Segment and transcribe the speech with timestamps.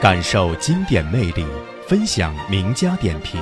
[0.00, 1.44] 感受经典魅力，
[1.86, 3.38] 分享名家点评。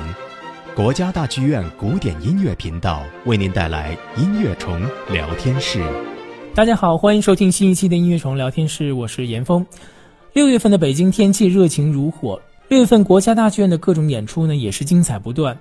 [0.75, 5.81] 国家大剧院古典音乐频道为您带来音乐虫聊天室。
[6.53, 9.65] 大家好，欢迎收听新一期的音乐虫聊天室，我是严峰。
[10.33, 15.57] 六月份的北京天气热情如火，六月份国家大剧院的各种演出呢也是精彩不断。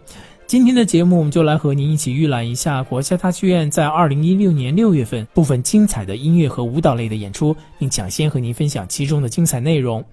[0.49, 10.05] 今天的节目，我们就来和您一起预览一下国家大剧院在二零一六年六月份部分精彩的音乐和舞蹈类的演出，并抢先和您分享其中的精彩内容。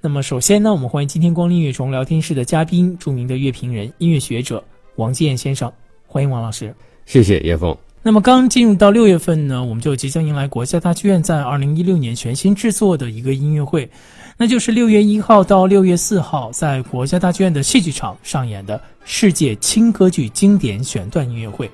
[0.00, 4.62] 那么，首先呢，我们欢迎今天光临音乐虫聊天室的嘉宾，著名的乐评人、音乐学者
[4.94, 5.72] 王建先生，
[6.06, 6.72] 欢迎王老师。
[7.04, 7.76] 谢谢叶峰。
[8.00, 13.90] 那么，刚进入到六月份呢，我们就即将迎来国家大剧院在二零一六年全新制作的一个音乐会。
[14.36, 21.68] 那就是六月一号到六月四号，在国家大剧院的戏剧场上演的世界轻歌剧经典选段音乐会。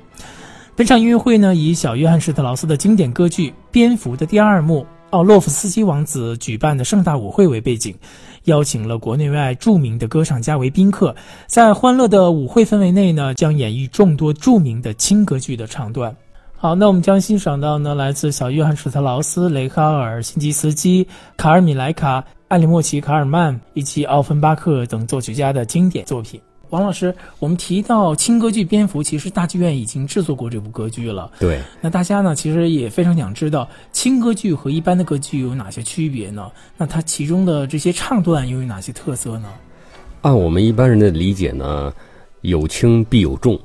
[0.75, 7.95] 本场音乐会呢，以小约翰施特劳斯的经典歌剧《蝙蝠》的第二幕奥洛夫斯基王子举办的盛大舞会为背景，
[8.47, 11.15] 邀请了国内外著名的歌唱家为宾客，
[11.47, 16.13] 在欢乐的舞会氛围内呢，将演绎众多著名的轻歌剧的唱段。
[16.57, 22.25] 好，那我们将欣赏到呢，来自小约翰施特劳斯、雷哈尔、辛吉斯基、卡尔米莱卡。
[22.49, 26.41] 艾里莫奇、卡尔曼以及奥芬巴克等作曲家的经典作品。
[26.75, 31.31] 王老师，我们提到轻歌剧《蝙蝠》，其实大剧院已经制作过这部歌剧了。
[31.39, 36.51] 对，那大家呢，其实也非常想知道轻歌剧和一般的歌剧有哪些区别呢？
[36.77, 39.49] 那它其中的这些唱段又有哪些特色呢？
[40.23, 41.95] 按我们一般人的理解呢，
[42.41, 43.57] 有轻必有重，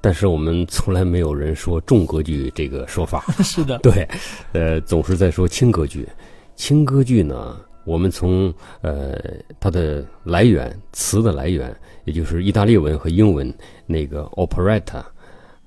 [0.00, 3.26] 但是我们从来没有人说重歌剧这个说法。
[3.44, 4.08] 是的，对，
[4.54, 6.08] 呃，总是在说轻歌剧。
[6.56, 7.56] 轻歌剧呢？
[7.84, 9.18] 我们从呃
[9.58, 11.74] 它的来源词的来源，
[12.08, 13.52] 也就是意大利文和英文
[13.84, 15.02] 那个 operetta，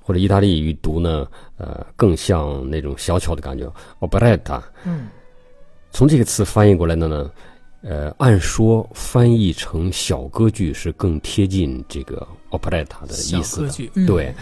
[0.01, 4.59] 或者意大利语读呢，呃，更像那种小巧的感觉 operetta。
[4.83, 5.07] 嗯，
[5.91, 7.31] 从这个词翻译过来的呢，
[7.83, 14.05] 呃，按说翻译成小歌剧是更贴近这个 operetta 的意思的。
[14.07, 14.33] 对。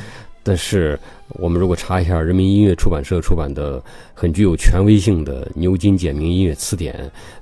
[0.41, 0.97] 但是，
[1.34, 6.96] 我们如果查一下人民音乐出版社出版的很具有权威性的《牛津简明音乐词典》，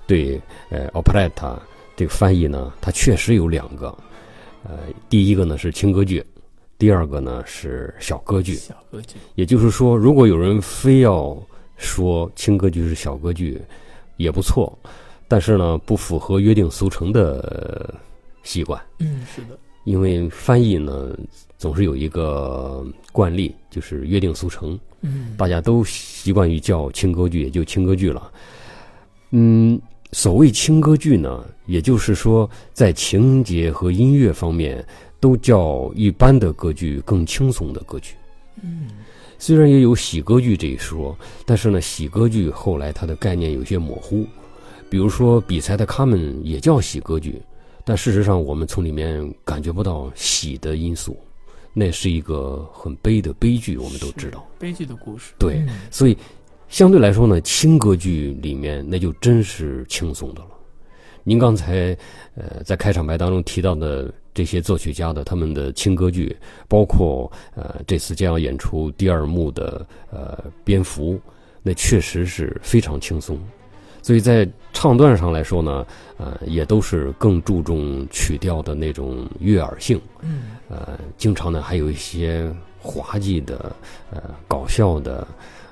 [0.08, 1.56] 对呃，operetta
[1.96, 3.96] 这个翻译呢，它确实有两个。
[4.68, 4.78] 呃，
[5.10, 6.24] 第一个呢是轻歌剧，
[6.78, 8.56] 第二个呢是小歌剧。
[8.56, 11.38] 小歌剧，也就是说，如果有人非要
[11.78, 13.62] 说轻歌剧是小歌剧，
[14.18, 14.78] 也不错，
[15.28, 17.94] 但是呢，不符合约定俗成的
[18.44, 18.82] 习惯。
[19.00, 19.58] 嗯，是的。
[19.86, 21.18] 因为翻译呢，
[21.58, 24.78] 总是有一个惯例，就是约定俗成。
[25.00, 28.30] 嗯，大家都习惯于叫轻歌剧，也就轻歌剧了。
[29.32, 29.80] 嗯，
[30.12, 34.85] 所谓轻歌剧呢，也就是说，在情节和音乐方面，
[35.19, 38.16] 都较一般的歌剧更轻松的歌剧。
[38.63, 38.88] 嗯，
[39.38, 44.25] 虽然也有喜歌剧这一说，但是呢，喜歌剧后来它的概念有些模糊。
[44.90, 47.41] 比如说，比赛的《卡门》也叫喜歌剧。
[47.84, 51.18] 但事实上，我们从里面感觉不到喜的因素，
[51.74, 53.78] 那是一个很悲的悲剧。
[53.78, 55.34] 我们都知道悲剧的故事。
[55.38, 56.18] 对，所以
[56.70, 60.48] 相对来说呢，轻歌剧里面那就真是轻松的了。
[61.24, 61.98] 您刚才
[62.36, 66.36] 呃在开场白当中提到的这些作曲家的他们的轻歌剧，
[66.68, 71.20] 包括呃这次将要演出第二幕的呃蝙蝠，
[71.64, 73.38] 那确实是非常轻松。
[74.02, 75.86] 所以在唱段上来说呢，
[76.16, 82.50] 呃，也都是更注重曲调的那种悦耳性，嗯，呃，经常呢还有一些
[82.80, 83.76] 滑稽的、
[84.12, 85.28] 呃，搞笑的、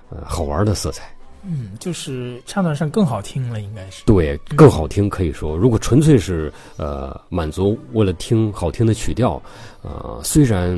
[0.10, 1.04] 呃，好玩的色彩。
[1.44, 4.04] 嗯，就是唱段上更好听了，应该是。
[4.06, 9.42] 对，更好听可以说，如果纯粹是呃满足为了听好听的曲调，
[9.84, 10.78] 呃，虽然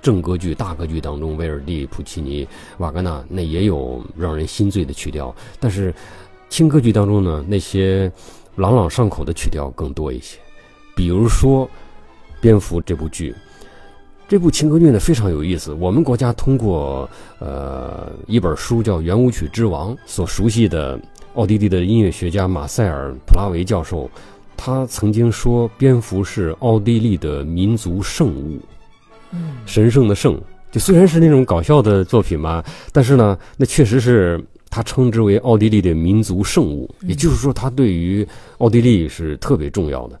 [0.00, 2.46] 正歌剧、大歌剧当中，威尔第、普契尼、
[2.78, 5.94] 瓦格纳那也有让人心醉的曲调，但是。
[6.50, 8.10] 轻歌剧当中呢，那些
[8.56, 10.36] 朗朗上口的曲调更多一些，
[10.96, 11.64] 比如说
[12.40, 13.32] 《蝙蝠》这部剧，
[14.30, 15.72] 这部情歌剧呢非常有意思。
[15.72, 17.10] 我们国家通过
[17.40, 20.96] 呃一本书叫《圆舞曲之王》所熟悉的
[21.34, 24.08] 奥地利的音乐学家马塞尔·普拉维教授，
[24.56, 28.60] 他曾经说，蝙蝠是奥地利的民族圣物，
[29.32, 30.40] 嗯，神圣的圣。
[30.70, 34.40] 就虽然是那种搞笑的作品吧，但是呢，那确实是。
[34.72, 38.24] 他称之为奥地利的民族圣物，也就是说，他对于
[38.58, 40.20] 奥地利是特别重要的。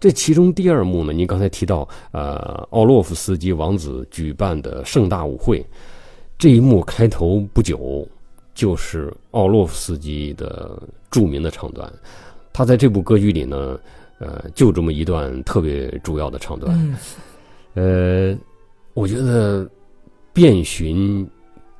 [0.00, 5.64] 这其中第二幕呢，您刚才提到，呃，奥洛夫斯基王子举办的盛大舞会，
[6.38, 8.08] 这一幕开头不久，
[8.54, 11.92] 就是奥洛夫斯基的著名的唱段。
[12.52, 13.78] 他在这部歌剧里呢，
[14.18, 16.98] 呃，就这么一段特别主要的唱段。
[17.74, 18.36] 呃，
[18.94, 19.68] 我觉得
[20.32, 21.28] 遍寻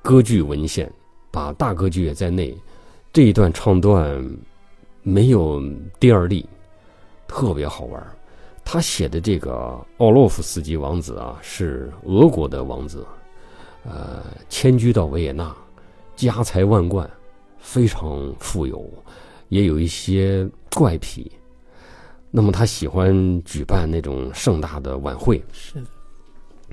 [0.03, 0.89] 歌剧文献。
[1.33, 2.53] 把大歌剧也在内，
[3.13, 4.21] 这一段唱段
[5.05, 5.63] 没有
[6.01, 6.45] 第二例，
[7.31, 8.05] 特别好玩。
[8.65, 13.07] 他写的这个奥洛夫斯基王子啊，是俄国的王子，
[13.85, 15.57] 呃，迁居到维也纳，
[16.17, 17.09] 家财万贯，
[17.59, 18.89] 非常富有，
[19.49, 21.31] 也有一些怪癖。
[22.31, 25.43] 那么他喜欢举办那种盛大的晚会。
[25.53, 25.87] 是的。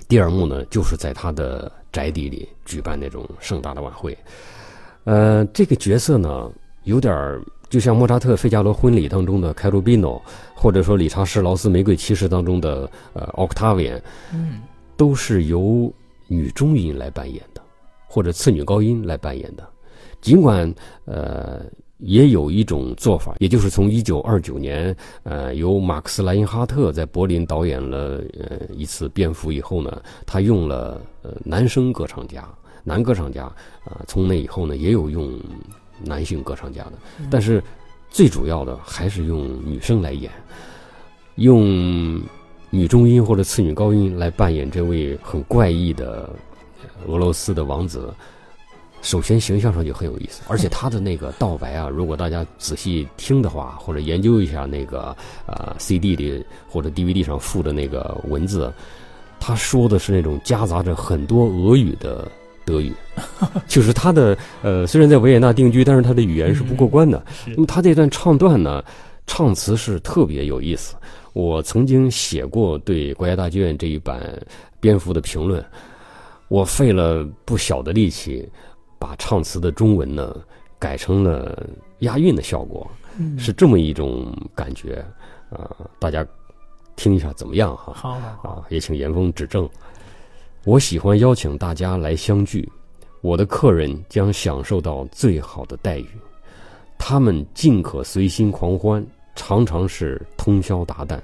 [0.07, 4.15] 第二幕呢，就是在他的宅邸里举办那种盛大的晚会。
[5.06, 6.51] 呃，这个角色呢，
[6.83, 10.21] 有点就像莫扎特《费加罗婚礼》当中的凯鲁宾诺，
[10.55, 14.01] 或者说理查士劳斯《玫瑰骑士》当中的呃奥克塔维安，
[14.33, 14.61] 嗯，
[14.95, 15.91] 都是由
[16.27, 17.61] 女中音来扮演的，
[18.07, 19.67] 或者次女高音来扮演的。
[20.21, 20.73] 尽管
[21.05, 21.61] 呃。
[22.01, 32.47] 也有一种做法，也就是从一九二九年，呃，由马克思莱因哈特在柏林导演了呃一次蝙蝠以后呢，他用了呃男生歌唱家，
[32.83, 33.45] 男歌唱家，
[33.83, 35.39] 啊，从那以后呢，也有用
[36.03, 36.94] 男性歌唱家的，
[37.29, 37.63] 但是
[38.09, 40.31] 最主要的还是用女声来演，
[41.35, 42.21] 用
[42.69, 46.29] 女中音或者次女高音来扮演这位很怪异的
[47.07, 48.13] 俄罗斯的王子。
[49.03, 55.15] 首先形象上就很有意思，而且他的那个道白啊，如果大家仔细听的话，或者研究一下那个
[55.45, 58.73] 呃 CD 里或者 DVD 上附的那个文字，
[59.39, 62.29] 他说的是那种夹杂着很多俄语的
[62.67, 62.93] 德语，
[63.65, 67.25] 就是他的呃虽然在维也纳定居，但是他的语言是不过关的。
[67.47, 68.83] 那么他这段唱段呢，
[69.25, 70.95] 唱词是特别有意思。
[71.31, 74.21] 我曾经写过对国家大剧院这一版
[74.79, 75.65] 蝙蝠的评论，
[76.49, 78.47] 我费了不小的力气。
[78.99, 80.35] 把唱词的中文呢
[80.79, 81.67] 改成了
[81.99, 82.89] 押韵的效果，
[83.37, 85.05] 是这么一种感觉
[85.51, 85.69] 啊！
[85.99, 86.25] 大家
[86.95, 87.93] 听一下怎么样哈？
[87.93, 88.09] 好，
[88.41, 89.69] 啊，也请严峰指正。
[90.63, 92.69] 我喜欢邀请大家来相聚，
[93.21, 96.07] 我的客人将享受到最好的待遇，
[96.98, 99.06] 他们尽可随心狂欢，
[99.36, 101.19] 常常是通宵达旦。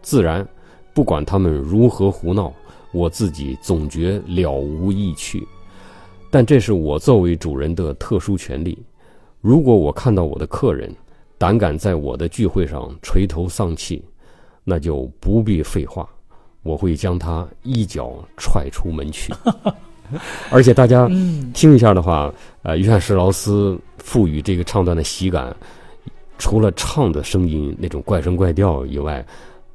[0.00, 0.46] 自然，
[0.94, 2.52] 不管他们如何胡闹，
[2.92, 5.46] 我自己总觉了无意趣。
[6.30, 8.78] 但这是我作为主人的特殊权利。
[9.42, 10.90] 如果我看到我的客人
[11.36, 14.02] 胆敢在我的聚会上垂头丧气，
[14.64, 16.08] 那就不必废话，
[16.62, 19.32] 我会将他一脚踹出门去。
[20.50, 21.08] 而且大家
[21.54, 22.32] 听一下的话，
[22.62, 25.54] 呃，约翰施劳斯赋予这个唱段的喜感，
[26.38, 29.24] 除了唱的声音那种怪声怪调以外，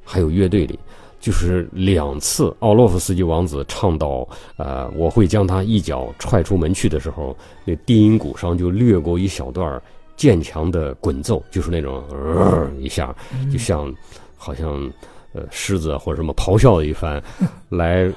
[0.04, 0.78] 还有乐队里。
[1.20, 4.26] 就是两次，奥洛夫斯基王子唱到
[4.56, 9.82] “呃，我会将他一脚踹出门去”的时候，那低音鼓上就掠过一小段
[10.16, 13.12] 渐强的滚奏，就是那种呃一下，
[13.52, 13.92] 就像
[14.36, 14.88] 好像
[15.32, 17.22] 呃狮子或者什么咆哮一番，
[17.68, 18.10] 来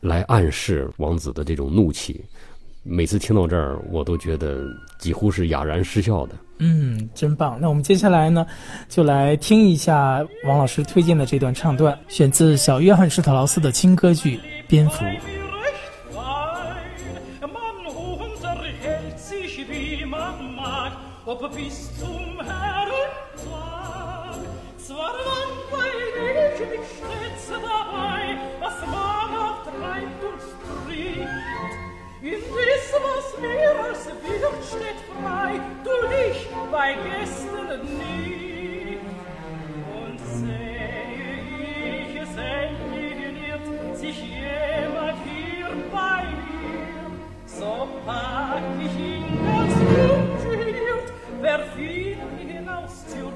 [0.00, 2.24] 来暗示王子的这种怒气。
[2.84, 4.64] 每次听到这儿，我都觉得
[4.98, 6.34] 几乎是哑然失笑的。
[6.58, 7.58] 嗯，真棒。
[7.60, 8.44] 那我们接下来呢，
[8.88, 14.36] 就来听一下王老师推荐的这段唱段，选自小约翰施特劳斯的轻歌剧
[14.66, 15.04] 《蝙蝠》。
[52.92, 53.31] still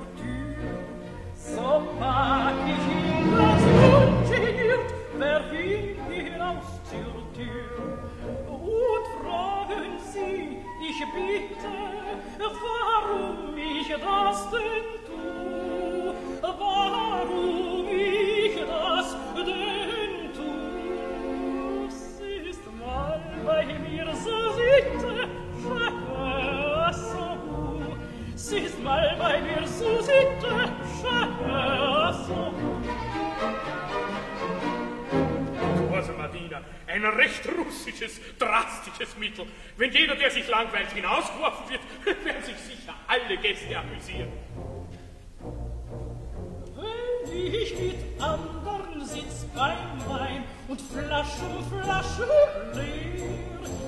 [49.66, 52.28] Wein, Wein und Flasche, Flasche
[52.74, 53.26] leer.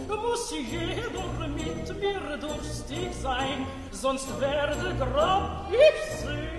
[0.08, 6.58] Muss jeder mit mir durstig sein, sonst werde grob ich sehr.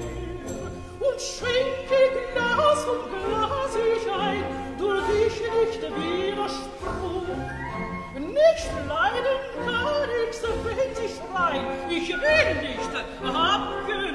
[1.00, 2.02] Und schenke
[2.34, 4.44] Glas um Glas ich ein,
[4.78, 7.28] durch dich nicht Widerspruch.
[8.16, 12.94] Nicht leiden kann ich's, wenn ich schrein, ich will nicht
[13.36, 14.09] abgehen.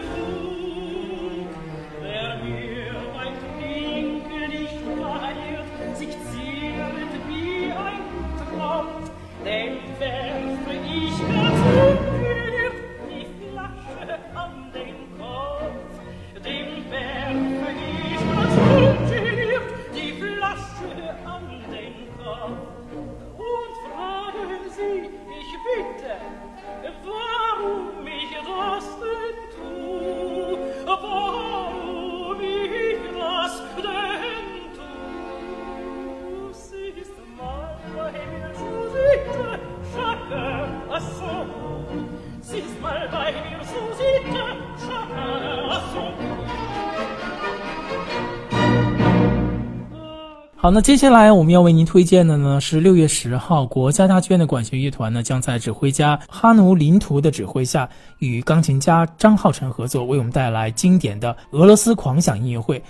[50.65, 57.87] 好，那接下来我们要为您推荐的呢是六月十号，国家大剧院的管弦乐团呢将在指挥家哈努林图的指挥下，
[58.19, 62.83] 与钢琴家张浩辰合作，为我们带来经典的俄罗斯狂想音乐会。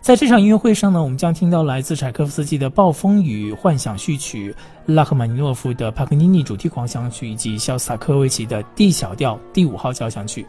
[0.00, 4.52] 在这场音乐会上呢，我们将听到来自柴可夫斯基的《暴风雨幻想序曲》、
[4.92, 10.44] 拉赫玛尼诺夫的《帕格尼尼主题狂想曲》以及肖斯塔科维奇的 D 小调第五号交响曲。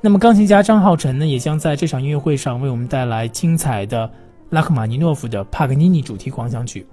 [0.00, 4.10] 那么，钢琴家张浩辰呢，也将在这场音乐会上为我们带来精彩的。
[4.52, 6.86] 拉赫玛尼诺夫的帕格尼尼主题狂想曲，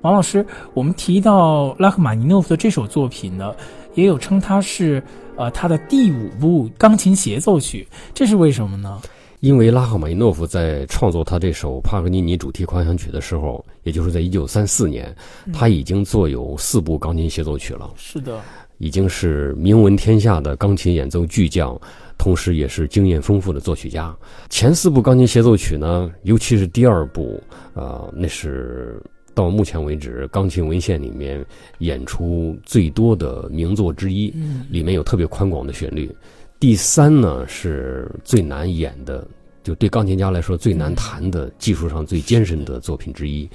[0.00, 3.54] 王老师，我们提到拉赫玛尼诺夫的这首作品呢，
[3.94, 5.02] 也有称它是
[5.36, 8.98] 呃他的第五部钢琴协奏曲，这是为什么呢？
[9.40, 15.14] 因为拉赫玛尼诺夫在创作他这首帕格尼尼主题狂想曲的时候，也就是在一九三四年，
[15.52, 17.90] 他已经作有四部钢琴协奏曲了。
[17.96, 18.40] 是的，
[18.78, 21.78] 已经是名闻天下的钢琴演奏巨匠。
[22.18, 24.16] 同时，也是经验丰富的作曲家。
[24.48, 27.42] 前四部钢琴协奏曲呢，尤其是第二部，
[27.74, 28.98] 呃，那是
[29.34, 31.44] 到目前为止钢琴文献里面
[31.80, 34.34] 演出最多的名作之一。
[34.70, 36.10] 里面有特别宽广的旋律。
[36.58, 39.28] 第三呢，是最难演的，
[39.62, 43.48] 就对钢琴家来说最难弹的，技术上最艰深的作品之一。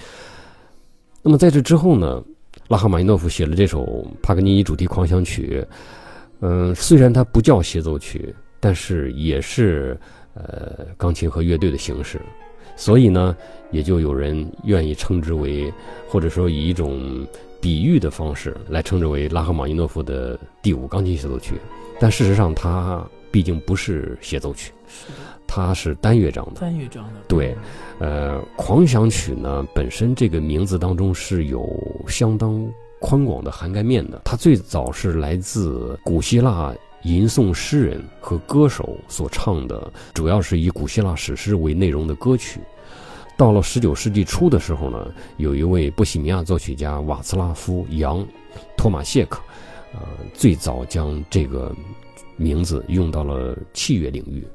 [1.24, 2.24] 那么在这之后呢，
[2.72, 5.63] 拉赫玛尼诺夫写了这首帕格尼尼主题狂想曲。
[6.40, 8.34] 嗯，虽然它不叫协奏曲。
[8.63, 10.00] 但是也是，
[10.36, 12.22] 呃，钢琴和乐队的形式，
[12.75, 13.36] 所以呢，
[13.72, 15.74] 也就有人愿意称之为，
[16.08, 17.25] 或者说以一种
[17.60, 21.56] 比喻的方式来称之为拉赫玛尼诺夫的第五钢琴协奏曲。
[22.00, 24.72] 但事实上，它毕竟不是协奏曲，
[25.48, 26.62] 它是单乐章的。
[26.62, 27.13] 单乐章的。
[27.28, 27.56] 对，
[28.01, 31.70] 呃，狂想曲呢，本身这个名字当中是有
[32.08, 32.67] 相当
[33.00, 34.20] 宽广的涵盖面的。
[34.25, 36.74] 它最早是来自古希腊。
[37.03, 42.60] 吟诵诗人和歌手所唱的，主要是以古希腊史诗为内容的歌曲。
[43.36, 48.20] 到了十九世纪初的时候呢，有一位波西米亚作曲家瓦茨拉夫·扬·
[48.77, 49.41] 托马谢克，
[49.96, 50.00] 呃，
[50.31, 51.75] 最早将这个
[52.36, 54.46] 名字用到了器乐领域。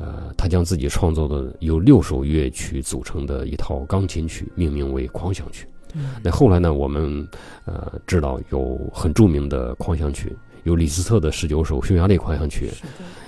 [0.00, 5.66] 呃，他将自己创作的由六首乐曲组成的一套钢琴曲命名为狂想曲。
[6.22, 7.28] 那后来呢，我们
[7.64, 10.34] 呃知道有很著名的狂想曲。
[10.64, 12.70] 有李斯特的十九首匈牙利狂想曲，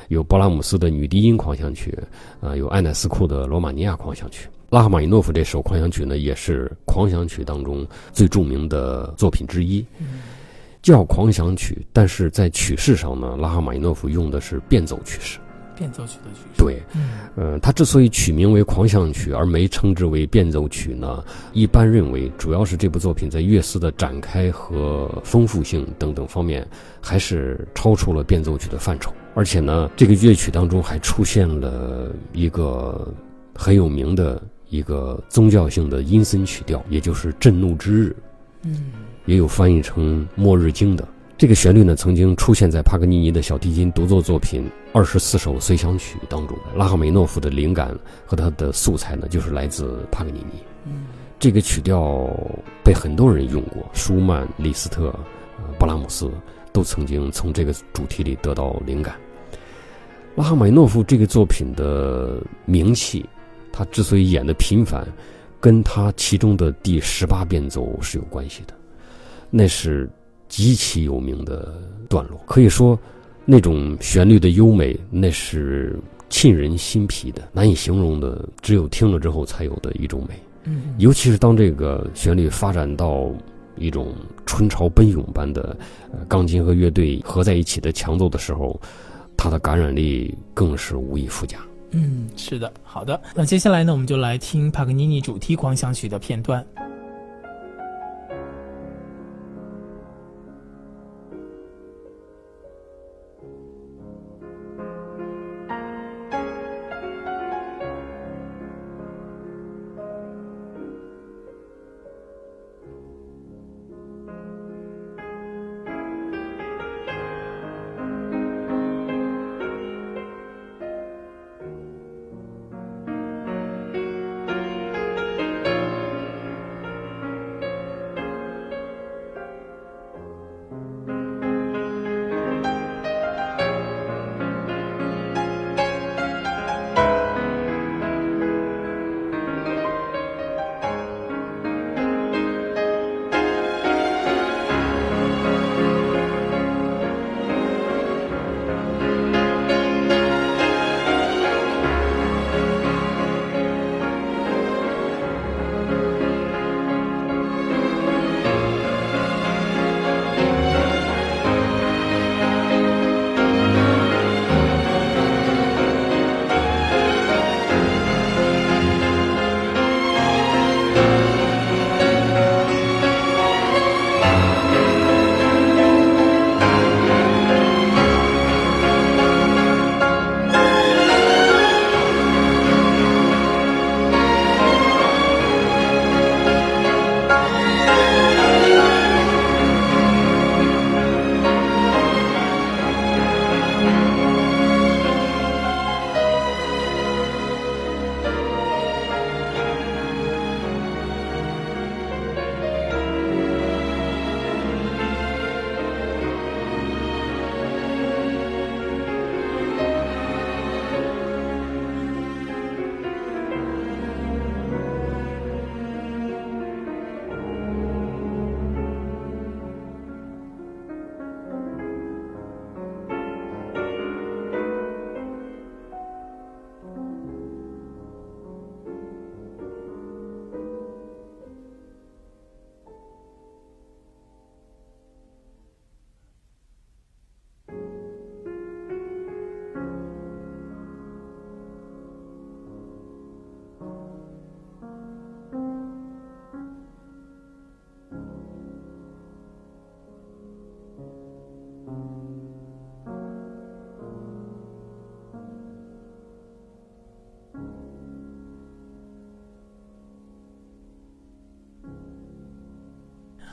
[0.09, 1.99] 有勃拉姆斯的女低音狂想曲，
[2.41, 4.49] 啊，有艾乃斯库的罗马尼亚狂想曲。
[4.69, 9.85] 拉赫玛尼诺夫这首狂想曲呢，也是狂想曲当中最著名的作品之一，
[10.83, 11.87] 叫狂想曲。
[11.93, 15.39] 但是在曲式上呢，拉赫玛尼诺夫用的是变奏曲式。
[15.77, 16.63] 变奏曲的曲式。
[16.63, 16.83] 对，
[17.37, 26.67] 嗯，他之所以取名为狂想曲而没称之为变奏曲呢，一般认为主要是这部作品在乐思的展开和丰富性等等方面，
[27.01, 29.13] 还是超出了变奏曲的范畴。
[29.35, 33.13] 而且呢，这个乐曲当中还出现了一个
[33.55, 38.17] 很有名的一个宗教性的阴森曲调，也就是震怒之日，
[38.65, 38.93] 嗯，
[39.25, 41.09] 也有翻译成末日经的。
[41.43, 46.57] 这个旋律呢，曾经出现在帕格尼尼的小提琴独奏作品《二十四首随想曲》当中。
[46.77, 47.93] 拉赫梅诺夫的灵感
[48.25, 50.63] 和他的素材呢，就是来自帕格尼尼。
[50.85, 51.07] 嗯，
[51.41, 52.31] 这个曲调
[52.85, 55.13] 被很多人用过，舒曼、李斯特、
[55.81, 56.31] 布拉姆斯
[56.73, 59.17] 都曾经从这个主题里得到灵感。
[60.37, 63.29] 拉赫梅诺夫这个作品的名气，
[63.73, 65.05] 他之所以演的频繁，
[65.59, 68.75] 跟他其中的第十八变奏是有关系的，
[69.51, 70.09] 那是。
[70.53, 71.73] 极其有名的
[72.11, 72.99] 段落，可以说，
[73.47, 80.35] 那种旋律的优美，那是沁人心脾的，难以形容的，只有听了之后才有的一种美。
[80.65, 83.31] 嗯，尤其是当这个旋律发展到
[83.79, 84.13] 一种
[84.45, 85.75] 春潮奔涌般的，
[86.13, 88.79] 呃，钢琴和乐队合在一起的强奏的时候，
[89.39, 91.57] 它的感染力更是无以复加。
[91.93, 93.19] 嗯，是的，好的。
[93.35, 96.63] 那接下来呢，我们就来听帕格尼尼主题狂想曲的片段。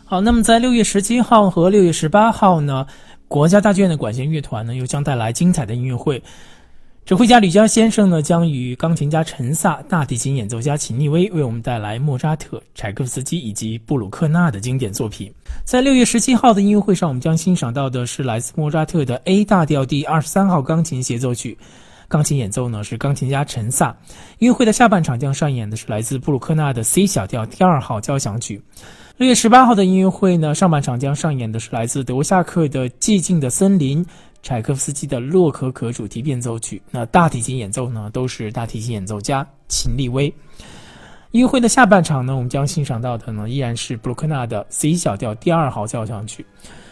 [0.09, 2.87] 好，那么在六月十七号和六月十八号呢，
[3.27, 6.19] 国家大剧院的管弦乐团呢又将带来精彩的音乐会。
[7.05, 15.31] 指挥家吕嘉先生呢，将与钢琴家陈萨、大提琴演奏家秦立威为我们带来莫扎特、柴可夫斯基以及布鲁克纳的经典作品。
[15.63, 21.55] 在六月十七号的音乐会上，我们将欣赏到的是来自莫扎特的 A 大调第二十三号钢琴协奏曲，
[22.07, 23.95] 钢琴演奏呢是钢琴家陈萨。
[24.39, 28.59] 音乐会的下半场将上演的是来自布鲁克纳的 C 小调第二号交响曲。
[29.19, 34.01] 六月十八号的音乐会呢，上半场将上演的是来自德沃夏克的《寂静的森林》。
[34.41, 40.33] 柴可夫斯基的《洛可可》主题变奏曲，那大提琴演奏呢，都是大提琴演奏家秦立威。
[41.31, 46.45] 音乐会的下半场呢，我们将欣赏到的呢，依然是布鲁克纳的 C 小调第二号交响曲。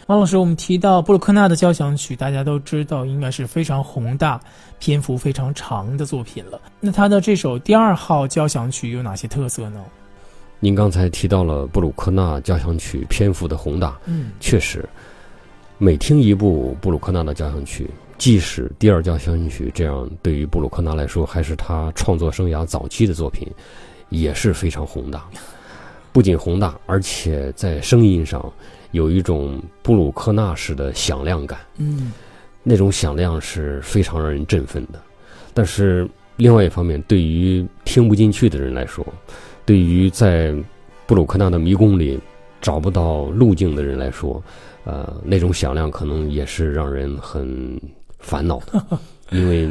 [0.06, 4.38] 王老师，我们提到布鲁克纳的交响曲，大家都知道应该是非常宏大、
[4.78, 6.60] 篇幅非常长的作品了。
[6.78, 9.82] 那他的这首第二号交响曲有哪些特色呢？
[10.60, 14.84] 您刚才提到了布鲁克纳交响曲篇幅的宏大，嗯，确实。
[15.78, 23.46] 每听一部布鲁克纳的交响曲，即使第二交响曲这样，对于布鲁克纳来说还是他创作生涯早期的作品，
[24.08, 25.24] 也是非常宏大。
[26.10, 28.52] 不仅宏大，而且在声音上
[28.90, 31.60] 有一种布鲁克纳式的响亮感。
[31.76, 32.12] 嗯，
[32.64, 35.00] 那种响亮是非常让人振奋的。
[35.54, 39.06] 但是另外一方面，对于听不进去的人来说，
[39.68, 40.54] 对于在
[41.06, 42.18] 布鲁克纳的迷宫里
[42.58, 44.42] 找不到路径的人来说，
[44.84, 47.78] 呃，那种响亮可能也是让人很
[48.18, 48.82] 烦恼的，
[49.30, 49.68] 因为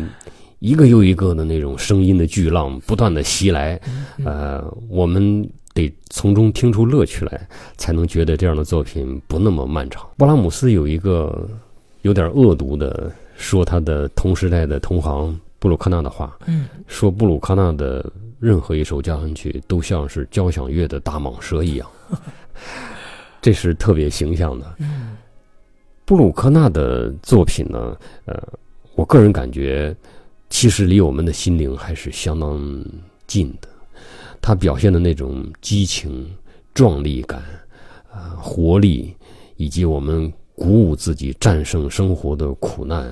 [0.59, 3.81] 一个又一个的那种声音的巨浪不断的袭来，
[4.23, 10.07] 呃，我们得从中听出乐趣来，才能觉得这样的作品不那么漫长。
[10.15, 11.49] 布拉姆斯有一个
[12.03, 18.05] 有点恶毒的说他的同时代的同行布鲁克纳的话，嗯，说布鲁克纳的
[18.39, 21.89] 任何一首交响曲都像是交响乐的大蟒蛇一样。
[23.41, 24.75] 这是特别形象的。
[26.05, 28.41] 布鲁克纳的作品呢，呃，
[28.95, 29.95] 我个人感觉，
[30.49, 32.83] 其实离我们的心灵还是相当
[33.25, 33.67] 近的。
[34.41, 36.33] 他表现的那种激情、
[36.73, 37.41] 壮丽感，
[38.11, 39.15] 啊，活力，
[39.57, 43.09] 以及我们鼓舞自己战胜生活的苦难，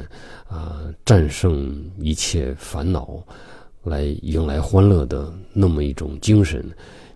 [0.47, 3.21] 啊，战胜一切烦恼，
[3.85, 6.69] 来迎来欢乐的那么一种精神，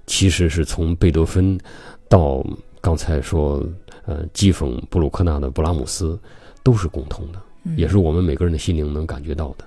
[0.05, 1.59] 其实是从贝多芬
[2.07, 2.45] 到。
[2.81, 3.61] 刚才说，
[4.05, 6.17] 呃，讥讽布鲁克纳的布拉姆斯，
[6.63, 7.41] 都是共通的，
[7.75, 9.65] 也是我们每个人的心灵能感觉到的，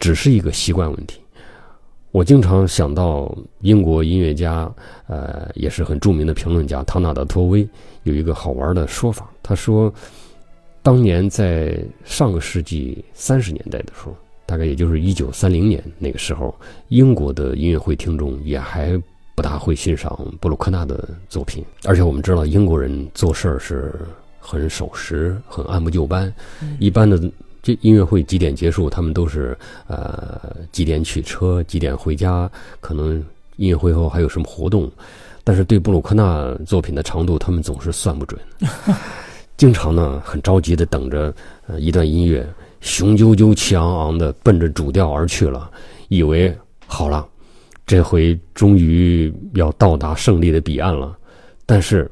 [0.00, 1.20] 只是一个习惯问题。
[2.10, 4.68] 我经常想到英国音乐家，
[5.06, 7.66] 呃，也是很著名的评论家唐纳德·托威
[8.02, 9.94] 有一个好玩的说法，他说，
[10.82, 14.16] 当年在上个世纪三十年代的时候，
[14.50, 16.52] 大概也就是一九三零年那个时候，
[16.88, 19.00] 英国的音乐会听众也还。
[19.36, 23.94] 不大会欣赏布鲁克纳的作品，而且我们知道英国人做事儿是
[24.38, 26.30] 很守时、很按部就班。
[26.78, 27.18] 一般的
[27.62, 33.14] 这音乐会几点结束，他们都是呃几点取车、几点回家，可能
[33.56, 34.90] 音乐会后还有什么活动。
[35.42, 38.38] 但是对布鲁克纳作品的长度，他们总是算不准，
[39.56, 41.34] 经常呢很着急的等着
[41.66, 42.46] 呃一段音乐
[42.80, 45.70] 雄赳赳、气昂昂的奔着主调而去了，
[46.08, 46.54] 以为
[46.86, 47.26] 好了。
[47.86, 51.16] 这回终于要到达胜利的彼岸了，
[51.66, 52.08] 但是，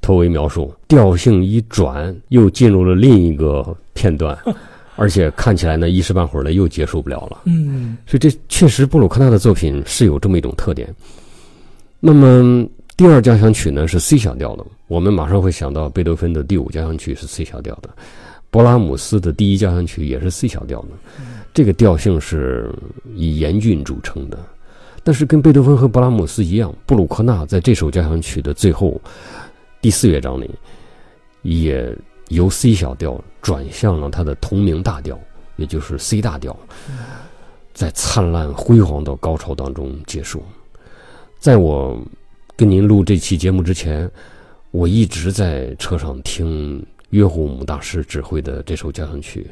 [0.00, 4.38] 头维描述调性一转，又进入了另一个片段，
[4.96, 7.42] 而且看起来呢一时半会儿的又结束不了了。
[7.44, 10.88] 嗯，所以这确实布鲁克纳的作品是有这么一种特点。
[12.00, 17.90] 那么第二交响曲呢是 C 小调的，我们马上会想到贝多芬的第五交响曲是 C 小调的，
[18.50, 20.88] 勃拉姆斯的第一交响曲也是 C 小调的，
[21.52, 22.74] 这个调性是
[23.14, 24.38] 以严峻著称的。
[25.04, 29.00] 但是跟贝多芬和勃拉姆斯一样，布鲁克纳在这首交响曲的最后
[29.80, 30.50] 第四乐章里，
[31.42, 31.96] 也
[32.28, 35.18] 由 C 小调转向了他的同名大调，
[35.56, 36.54] 也就是 C 大调，
[37.72, 40.42] 在灿烂辉煌的高潮当中结束。
[41.38, 41.98] 在我
[42.56, 44.10] 跟您录这期节目之前，
[44.72, 49.46] 我一直在车上听约胡姆大师指挥的这首交响曲。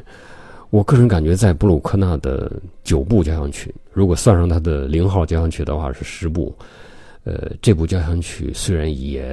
[0.70, 2.50] 我个人感觉，在布鲁克纳的
[2.82, 6.54] 九部交响曲，如果算上他的零号交响曲的话，是十部。
[7.24, 9.24] 呃，这部交响曲虽然也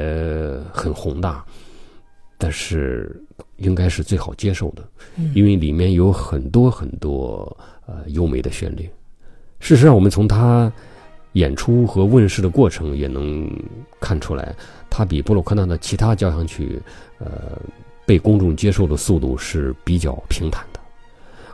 [0.71, 1.45] 很宏大，
[2.39, 3.15] 但是
[3.57, 4.83] 应该是最好接受的，
[5.35, 7.55] 因为里面有很多很多
[7.85, 8.89] 呃优美的旋律。
[9.59, 10.71] 事实上，我们从他
[11.33, 13.47] 演出和问世的过程也能
[13.99, 14.55] 看出来，
[14.89, 16.81] 他比布鲁克纳的其他交响曲，
[17.19, 17.59] 呃，
[18.05, 20.79] 被公众接受的速度是比较平坦的。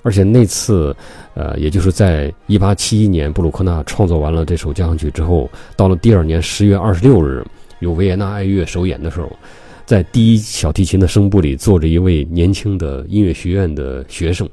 [0.01, 0.95] 而且那次，
[1.33, 7.45] 呃，也就是在一八七一年，布鲁克纳创作完了这首交响曲之后，到了第二年十月二十六日，
[7.79, 9.29] 由维也纳爱乐首演的时候，
[9.85, 14.49] 在第一小提琴的声部里坐着一位年轻的音乐学院的学生，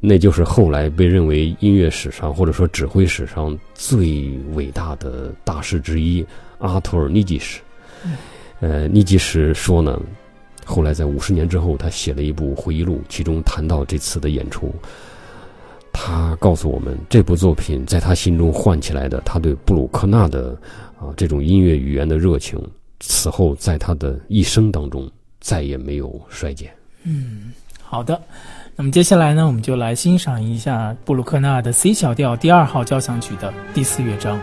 [0.00, 6.24] 那就是后来被认为音乐史上或者说指挥史上最伟大的大师之一
[6.58, 7.60] 阿托尔尼基什。
[8.60, 9.98] 呃，尼基什说呢，
[10.66, 14.74] 后来在五十年之后，他写了一部回忆录，其中谈到这次的演出。
[15.92, 20.50] 他告诉我们，这部作品在他心中唤起来的他对布鲁克纳的
[20.98, 22.60] 啊这种音乐语言的热情，
[23.00, 26.70] 此后在他的一生当中再也没有衰减。
[27.04, 28.20] 嗯，好的。
[28.74, 34.38] 那么接下来呢，我们就来欣赏一下布鲁克纳的 C 小调第二号交响曲的第四乐章。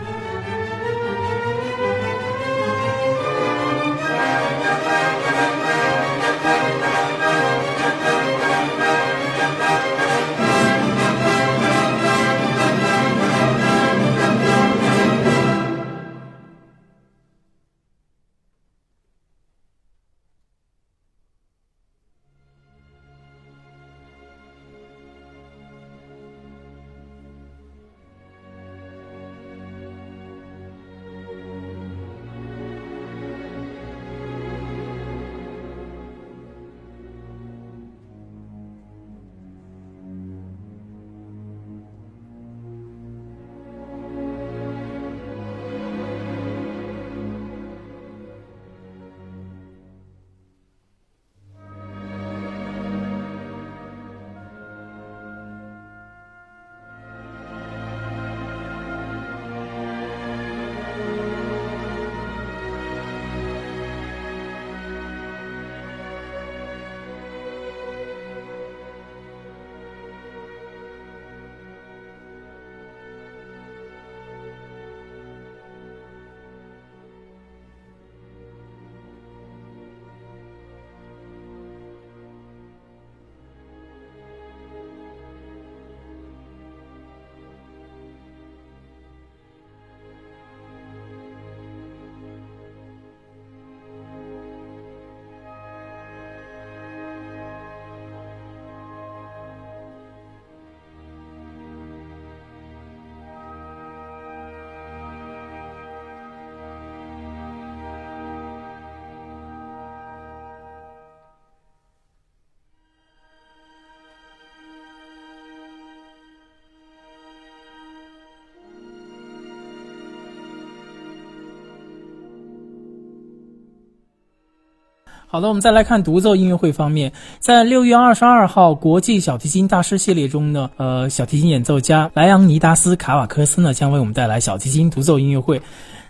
[125.34, 135.60] 好的，我们再来看独奏音乐会方面，在六月二十二号国际小提琴大师系列中呢，呃，小提琴演奏家莱昂尼达斯卡瓦科斯呢将为我们带来小提琴独奏音乐会。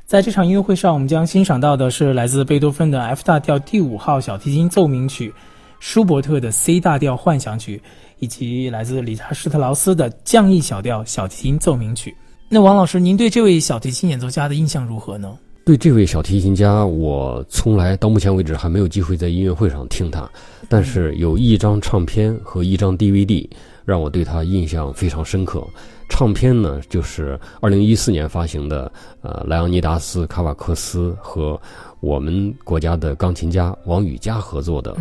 [0.05, 5.33] 在这场音乐会上，我们将欣赏到的是来自贝多芬的 F 大调第五号小提琴奏鸣曲，
[5.81, 7.81] 舒伯特的 C 大调幻想曲，
[8.19, 12.15] 以及来自理查施特劳斯的降 E 小调小提琴奏鸣曲。
[12.51, 15.35] 那王老师，您对这位小提琴演奏家的印象如何呢？
[15.65, 20.31] 对这位小提琴家，我从来到目前为止还没有机会在音乐会上听他，
[20.69, 23.49] 但是有一张唱片和一张 DVD
[23.83, 25.67] 让我对他印象非常深刻。
[26.11, 31.59] 唱片呢，就是二零一四年发行的，呃，莱昂尼达斯卡瓦克斯和
[32.01, 34.95] 我们国家的钢琴家王羽佳合作的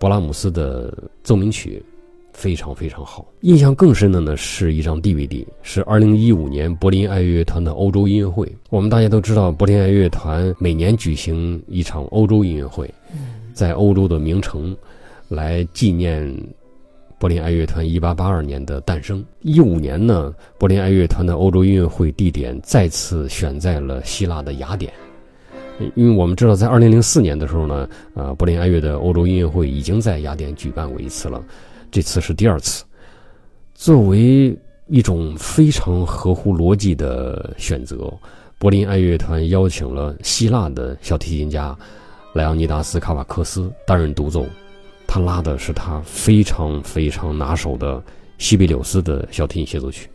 [0.00, 1.80] 勃拉姆斯的奏鸣曲。
[2.32, 8.50] 非常非常好，印象更深的呢是一张 DVD，是二零一五年柏林爱乐乐团的欧洲音乐会。
[8.70, 12.88] 我们大家都知道，柏林爱乐乐团每年举行一场欧洲音乐会，
[13.52, 14.76] 在欧洲的名城，
[15.28, 16.32] 来纪念
[17.18, 19.24] 柏林爱乐团一八八二年的诞生。
[19.40, 24.92] 一五年呢，柏林爱乐团的欧洲音乐会地点再次选在了希腊的雅典，
[25.96, 31.42] 因为我们知道，在二零零四年的时候呢，呃，柏林爱乐的欧洲音乐会已经在雅典举办过一次了。
[31.90, 32.84] 这次是第二次，
[33.74, 34.56] 作为
[34.88, 38.12] 一种非常合乎逻辑的选择，
[38.58, 41.76] 柏林爱乐团邀请了希腊的小提琴家
[42.34, 44.46] 莱昂尼达斯卡瓦克斯担任独奏，
[45.06, 48.02] 他拉的是他非常非常拿手的
[48.36, 50.08] 西贝柳斯的小提琴协奏曲。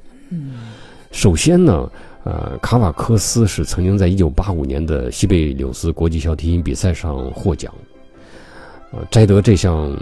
[1.12, 1.92] 首先呢，
[2.24, 7.74] 呃，卡瓦克斯是曾经在一九八五年的西贝柳斯国际小提琴比赛上获奖，
[8.92, 9.96] 呃，摘得这项。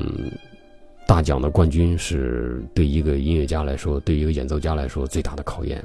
[1.11, 5.83] 大奖的冠军是对一个音乐家来说，对一个演奏家来说最大的考验。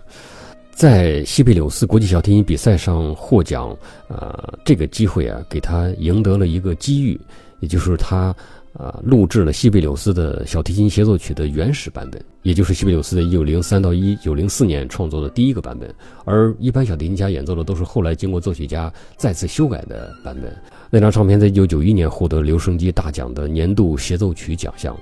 [0.70, 7.20] 在西贝柳斯国际小提琴比赛上获奖，呃，这个机会啊，给他赢得了一个机遇，
[7.58, 8.32] 也就是他
[8.74, 15.92] 呃，录制了西贝柳斯的小提琴协奏曲的原始版本，也就是西贝柳斯的1903到1904年创作的第一个版本。
[16.24, 20.56] 而一般小提琴家演奏的都是后来经过作曲家再次修改的版本。
[20.88, 24.96] 那张唱片在1991年获得留声机大奖的年度协奏曲奖项。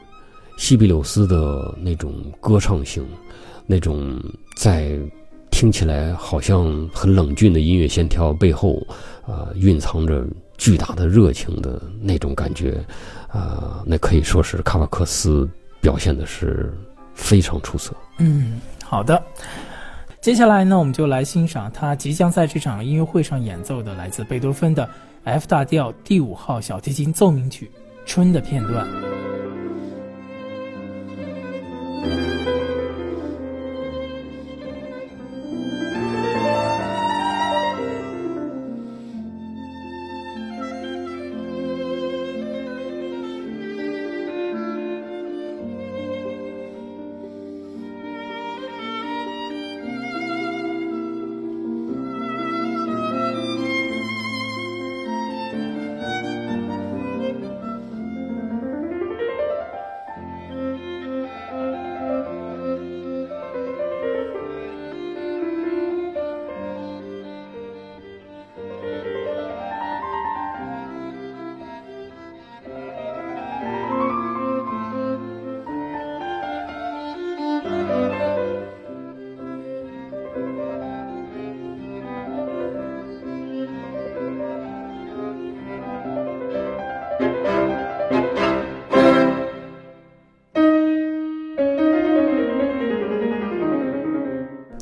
[0.57, 3.07] 西比柳斯的那种歌唱性，
[3.67, 4.21] 那种
[4.57, 4.99] 在
[5.51, 8.81] 听起来好像很冷峻的音乐线条背后，
[9.27, 12.85] 啊，蕴藏着巨大的热情的那种感觉。
[13.29, 15.49] 啊，那可以说是卡瓦克斯
[15.81, 16.73] 表现的是
[17.15, 17.93] 非常出色。
[18.19, 19.21] 嗯，好的。
[20.21, 24.89] 接下来呢，我们就来欣赏他即将在这场音乐会上演奏的来自贝多芬的
[25.25, 27.69] F 大调第五号小提琴奏鸣曲
[28.09, 28.87] 《春》的片段。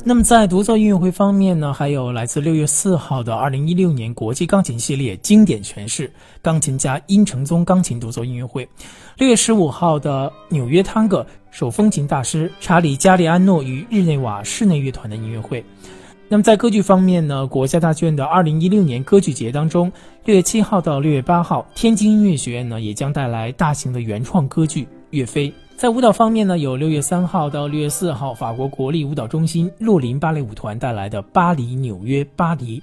[0.05, 6.11] 那么在独奏音乐会方面呢，还有来自六月四号的二零一六年国际钢琴系列经典诠释
[6.41, 8.67] 钢琴家殷承宗钢琴独奏音乐会，
[9.17, 15.63] 六月十五号的纽约探戈手风琴大师查理加利安诺与日内瓦室内乐团的音乐会。
[16.27, 19.89] 那么在歌剧方面呢，国家大剧院的二零一六年歌剧节当中，
[20.25, 25.49] 六月七号到六月八号，天津音乐学院呢也将带来大型的原创歌剧《岳飞》。
[25.83, 32.79] 在舞蹈方面呢，有六月三号到六月四号，法国国立舞蹈中心洛林芭蕾舞团带来的《巴黎纽约巴黎》；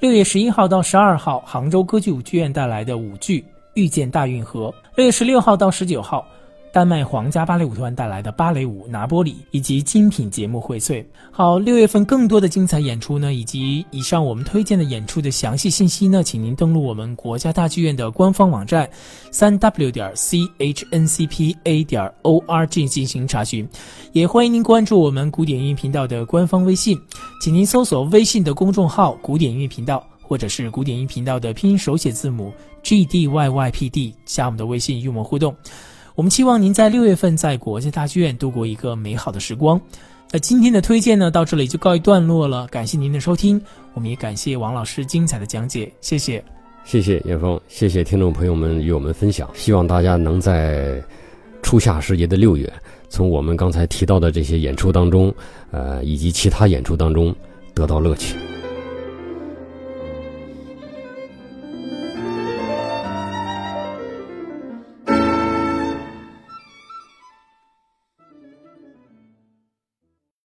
[0.00, 3.40] 六月十一号到十二号，杭州歌剧舞剧院带来的舞剧
[3.74, 6.26] 《遇见大运河》；六月十六号到十九号。
[6.72, 11.04] 丹麦皇家芭蕾舞团带来的芭蕾舞《拿波里》，以及精品节目荟萃。
[11.32, 18.88] 好，六月份更多的精彩演出呢，以及以上我们推荐的演出的详细信息呢，请您登录我们国家大剧院的官方网站，
[19.32, 23.68] 三 w 点 c h n c p a 点 o r g 进行查询。
[24.12, 26.96] 也欢迎您关注我们古典音乐频道的官方微信，
[27.42, 32.52] 请您搜索微信的公众号“古典音乐频道”或者是古典音频道的拼音手写字母
[32.84, 35.52] g d y y p d，加我们的微信与我们互动。
[36.20, 39.80] 我们期望您在六月份在国家大剧院度过一个美好的时光。
[40.30, 42.66] 那今天的推荐呢，到这里就告一段落了。
[42.66, 43.58] 感谢您的收听，
[43.94, 46.44] 我们也感谢王老师精彩的讲解，谢谢，
[46.84, 49.48] 谢谢叶峰，谢谢听众朋友们与我们分享。
[49.54, 51.02] 希望大家能在
[51.62, 52.70] 初夏时节的六月，
[53.08, 55.34] 从我们刚才提到的这些演出当中，
[55.70, 57.34] 呃，以及其他演出当中
[57.72, 58.36] 得到乐趣。